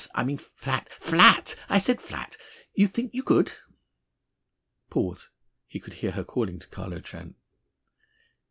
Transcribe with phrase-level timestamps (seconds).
[0.15, 0.91] I mean flat.
[0.91, 1.55] Flat!
[1.69, 2.35] I said flat.
[2.73, 3.53] You think you could?"
[4.89, 5.29] Pause.
[5.67, 7.35] He could hear her calling to Carlo Trent.